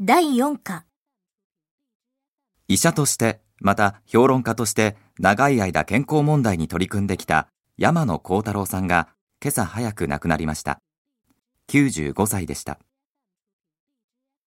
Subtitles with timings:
[0.00, 0.84] 第4課
[2.68, 9.08] 医者として、また評論家として長い間健康問題に取り組んできた山野幸太郎さんが
[9.42, 10.78] 今朝早く亡くなりました。
[11.68, 12.78] 95歳でした。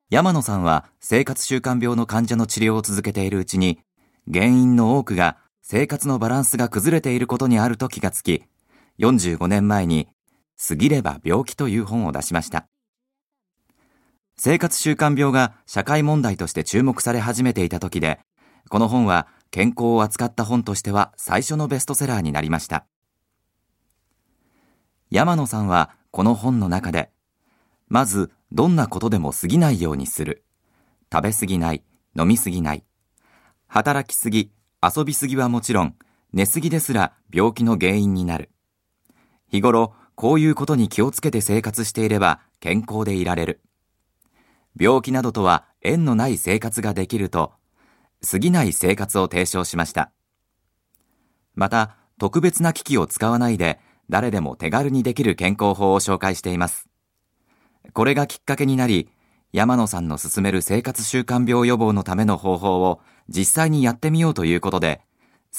[0.09, 3.79] 山野さんは生活習慣病の患者の治療を続けているうちに、
[4.31, 8.46] 原因の多くが生活のバランスが崩れていることにあると気がつき、
[8.99, 10.08] 45年前に
[10.65, 12.71] 過ぎれば病気という本を出しました。
[14.44, 18.20] 生活習慣病が社会問題として注目され始めていた時で、
[18.70, 22.88] この本は健康を扱った本としては最初のベストセラーになりました。
[25.12, 27.12] 山野さんはこの本の中で、
[27.88, 30.44] まずどんなことでも過ぎないようにする。
[31.14, 31.84] 食べ過ぎない、
[32.17, 32.84] 飲み過ぎない。
[33.67, 35.95] 働きすぎ、遊びすぎはもちろん、
[36.34, 38.50] 寝すぎですら病気の原因になる。
[39.52, 43.62] 日頃、こういうことに気をつけて生活していれば健康でいられる。
[44.80, 47.53] 病気などとは縁のない生活ができると、
[48.30, 50.11] 過ぎない生活を提唱しました。
[51.55, 56.88] また、特別な機器を使わないで、誰でも手軽にできる健康法を紹介しています。
[57.94, 59.09] これがきっかけになり、
[59.53, 65.02] 山野さんの進める生活習慣病予防のための方法を実際にやってみようということで、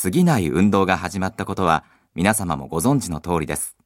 [0.00, 3.76] 過ぎない運動が始まったことは皆様もご存知の通りです。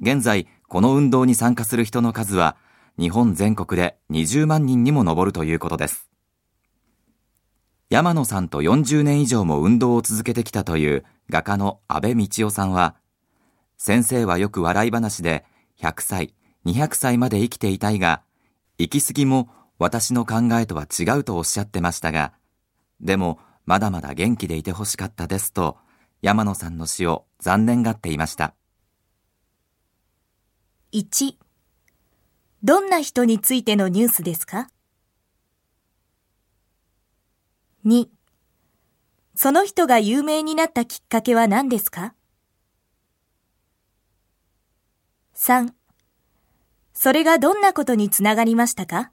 [0.00, 2.56] 現在、この運動に参加する人の数は
[2.98, 6.08] 日本全国で20万人にも上るということです。
[7.88, 12.96] 山野さんと40年以上も運動を続けてきたという画家の安倍道夫さんは、
[13.78, 15.44] 先生はよく笑い話で
[15.80, 18.22] 100歳、200歳まで生きていたいが、
[18.78, 22.32] 行き過ぎも私の考えとは違うとおっしゃってましたが、
[23.00, 25.76] でもまだまだ元気でいてほしかったですと、
[26.22, 28.54] 山野さんの死を残念がっていました。
[30.92, 31.36] 1
[32.66, 34.68] どんな人についてのニュースですか
[37.86, 38.08] ?2
[39.36, 42.16] その人が有名になったきっかけは何ですか
[45.36, 45.74] ?3
[46.92, 49.12] それがどんなことにつながりましたか？